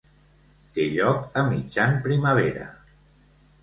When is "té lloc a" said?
0.77-1.45